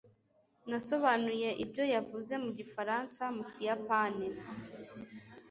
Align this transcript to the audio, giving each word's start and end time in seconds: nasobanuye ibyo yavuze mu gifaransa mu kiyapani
nasobanuye 0.69 1.49
ibyo 1.63 1.83
yavuze 1.93 2.33
mu 2.43 2.49
gifaransa 2.59 3.23
mu 3.35 3.43
kiyapani 3.51 4.27